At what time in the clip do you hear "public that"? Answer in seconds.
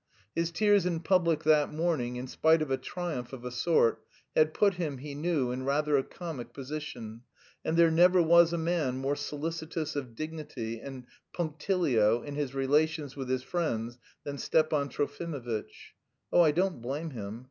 1.01-1.71